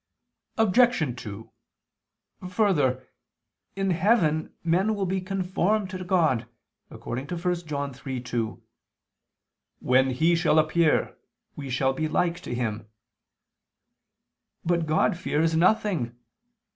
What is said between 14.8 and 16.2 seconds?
God fears nothing.